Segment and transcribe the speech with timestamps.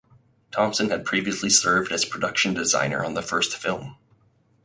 [0.49, 3.97] Thompson had previously served as production designer on the first film.